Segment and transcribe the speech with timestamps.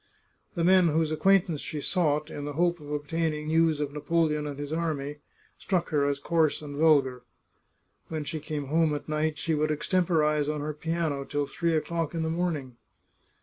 [0.55, 4.57] The men whose acquaintance she sought, in the hope of obtaining news of Napoleon and
[4.57, 5.17] his army,
[5.59, 7.21] struck her as coarse and vulgar.
[8.07, 12.15] When she came home at night she would extemporize on her piano till three o'clock
[12.15, 12.77] in the morning.